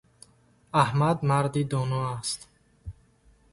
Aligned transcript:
Аҳмад 0.81 1.17
марди 1.29 1.63
доно 1.71 1.99
аст. 2.17 2.39